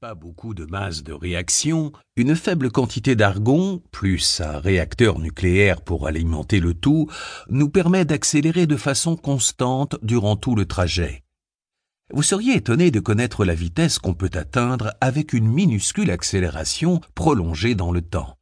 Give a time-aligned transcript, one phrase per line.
[0.00, 6.06] pas beaucoup de masse de réaction, une faible quantité d'argon, plus un réacteur nucléaire pour
[6.06, 7.10] alimenter le tout,
[7.50, 11.22] nous permet d'accélérer de façon constante durant tout le trajet.
[12.14, 17.74] Vous seriez étonné de connaître la vitesse qu'on peut atteindre avec une minuscule accélération prolongée
[17.74, 18.38] dans le temps.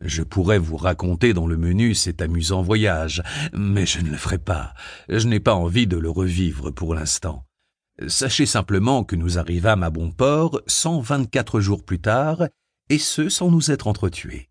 [0.00, 3.22] Je pourrais vous raconter dans le menu cet amusant voyage,
[3.52, 4.72] mais je ne le ferai pas.
[5.10, 7.44] Je n'ai pas envie de le revivre pour l'instant.
[8.08, 12.42] Sachez simplement que nous arrivâmes à bon port 124 jours plus tard,
[12.90, 14.50] et ce sans nous être entretués.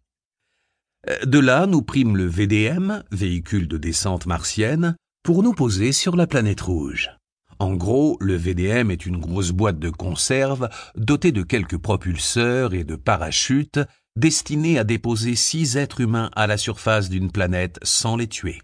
[1.25, 6.27] De là, nous prîmes le VDM, véhicule de descente martienne, pour nous poser sur la
[6.27, 7.11] planète rouge.
[7.59, 12.83] En gros, le VDM est une grosse boîte de conserve dotée de quelques propulseurs et
[12.83, 13.79] de parachutes
[14.15, 18.61] destinés à déposer six êtres humains à la surface d'une planète sans les tuer.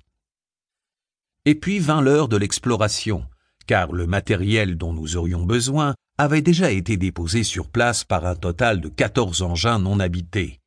[1.45, 3.25] Et puis vint l'heure de l'exploration,
[3.69, 8.33] car le matériel dont nous aurions besoin avait déjà été déposé sur place par un
[8.33, 10.59] total de 14 engins non habités.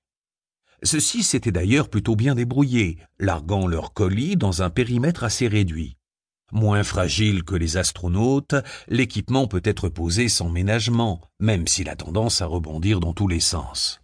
[0.85, 5.96] Ceux-ci s'étaient d'ailleurs plutôt bien débrouillés, larguant leurs colis dans un périmètre assez réduit.
[6.52, 8.54] Moins fragile que les astronautes,
[8.87, 13.40] l'équipement peut être posé sans ménagement, même s'il a tendance à rebondir dans tous les
[13.40, 14.02] sens.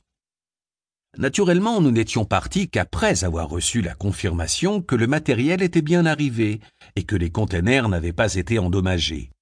[1.18, 6.60] Naturellement, nous n'étions partis qu'après avoir reçu la confirmation que le matériel était bien arrivé
[6.94, 9.32] et que les containers n'avaient pas été endommagés.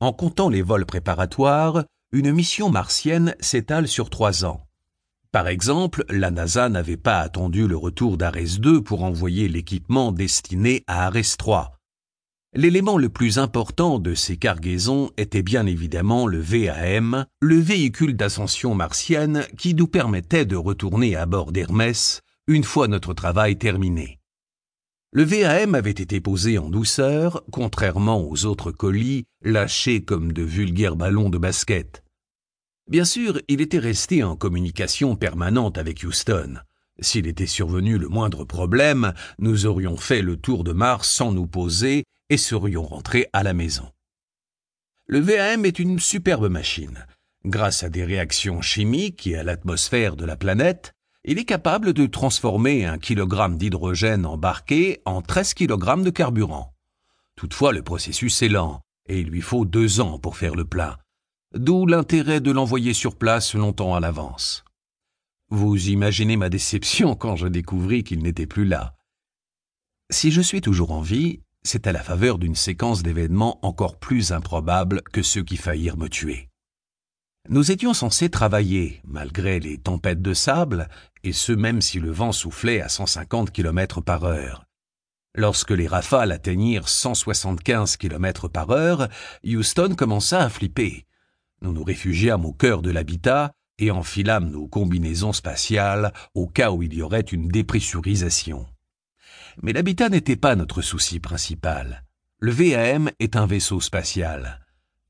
[0.00, 4.66] En comptant les vols préparatoires, une mission martienne s'étale sur trois ans.
[5.30, 10.82] Par exemple, la NASA n'avait pas attendu le retour d'Ares 2 pour envoyer l'équipement destiné
[10.88, 11.78] à Ares 3.
[12.54, 18.74] L'élément le plus important de ces cargaisons était bien évidemment le VAM, le véhicule d'ascension
[18.74, 24.18] martienne qui nous permettait de retourner à bord d'Hermès une fois notre travail terminé.
[25.12, 30.96] Le VAM avait été posé en douceur, contrairement aux autres colis lâchés comme de vulgaires
[30.96, 32.02] ballons de basket.
[32.90, 36.56] Bien sûr, il était resté en communication permanente avec Houston.
[37.00, 41.46] S'il était survenu le moindre problème, nous aurions fait le tour de Mars sans nous
[41.46, 42.04] poser
[42.36, 43.90] serions rentrés à la maison.
[45.06, 47.06] Le VAM est une superbe machine.
[47.44, 50.92] Grâce à des réactions chimiques et à l'atmosphère de la planète,
[51.24, 56.74] il est capable de transformer un kilogramme d'hydrogène embarqué en 13 kg de carburant.
[57.36, 60.96] Toutefois, le processus est lent et il lui faut deux ans pour faire le plein,
[61.54, 64.64] d'où l'intérêt de l'envoyer sur place longtemps à l'avance.
[65.48, 68.96] Vous imaginez ma déception quand je découvris qu'il n'était plus là.
[70.10, 74.32] Si je suis toujours en vie, c'est à la faveur d'une séquence d'événements encore plus
[74.32, 76.48] improbables que ceux qui faillirent me tuer.
[77.48, 80.88] Nous étions censés travailler, malgré les tempêtes de sable,
[81.24, 84.64] et ce même si le vent soufflait à 150 km par heure.
[85.34, 89.08] Lorsque les rafales atteignirent 175 km par heure,
[89.44, 91.06] Houston commença à flipper.
[91.62, 96.82] Nous nous réfugiâmes au cœur de l'habitat et enfilâmes nos combinaisons spatiales au cas où
[96.82, 98.66] il y aurait une dépressurisation.
[99.60, 102.04] Mais l'habitat n'était pas notre souci principal.
[102.38, 104.60] Le VAM est un vaisseau spatial.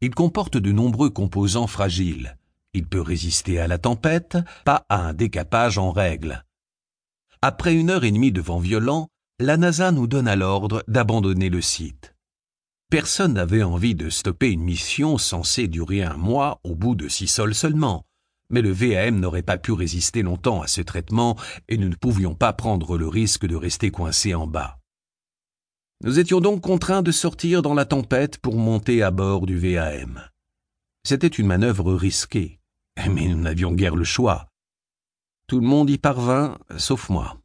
[0.00, 2.36] Il comporte de nombreux composants fragiles.
[2.74, 6.44] Il peut résister à la tempête, pas à un décapage en règle.
[7.40, 9.08] Après une heure et demie de vent violent,
[9.38, 12.14] la NASA nous donna l'ordre d'abandonner le site.
[12.90, 17.28] Personne n'avait envie de stopper une mission censée durer un mois au bout de six
[17.28, 18.04] sols seulement
[18.52, 21.36] mais le VAM n'aurait pas pu résister longtemps à ce traitement
[21.68, 24.78] et nous ne pouvions pas prendre le risque de rester coincés en bas.
[26.04, 30.22] Nous étions donc contraints de sortir dans la tempête pour monter à bord du VAM.
[31.04, 32.60] C'était une manœuvre risquée,
[33.10, 34.46] mais nous n'avions guère le choix.
[35.48, 37.38] Tout le monde y parvint, sauf moi.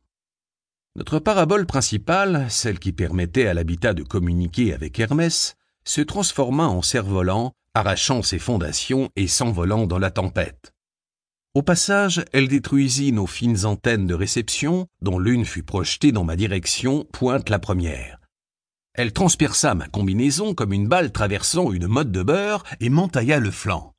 [0.96, 6.82] Notre parabole principale, celle qui permettait à l'habitat de communiquer avec Hermès, se transforma en
[6.82, 10.74] cerf-volant, arrachant ses fondations et s'envolant dans la tempête.
[11.58, 16.36] Au passage, elle détruisit nos fines antennes de réception, dont l'une fut projetée dans ma
[16.36, 18.20] direction, pointe la première.
[18.94, 23.50] Elle transperça ma combinaison comme une balle traversant une motte de beurre et m'entailla le
[23.50, 23.96] flanc.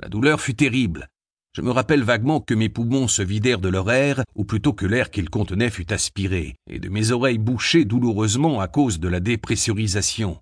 [0.00, 1.08] La douleur fut terrible.
[1.52, 4.86] Je me rappelle vaguement que mes poumons se vidèrent de leur air, ou plutôt que
[4.86, 9.18] l'air qu'ils contenaient fut aspiré, et de mes oreilles bouchées douloureusement à cause de la
[9.18, 10.40] dépressurisation.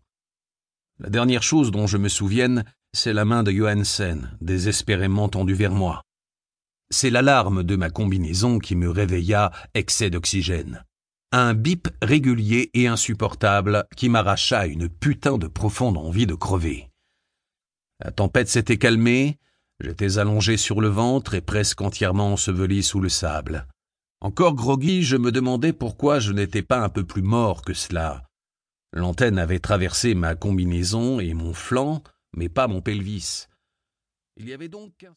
[0.99, 5.73] La dernière chose dont je me souvienne, c'est la main de Johansen, désespérément tendue vers
[5.73, 6.03] moi.
[6.91, 10.85] C'est l'alarme de ma combinaison qui me réveilla excès d'oxygène.
[11.33, 16.89] Un bip régulier et insupportable qui m'arracha une putain de profonde envie de crever.
[18.03, 19.39] La tempête s'était calmée,
[19.81, 23.67] j'étais allongé sur le ventre et presque entièrement enseveli sous le sable.
[24.21, 28.25] Encore groggy, je me demandais pourquoi je n'étais pas un peu plus mort que cela.
[28.95, 32.03] L'antenne avait traversé ma combinaison et mon flanc,
[32.35, 33.49] mais pas mon pelvis.
[34.37, 35.05] Il y avait donc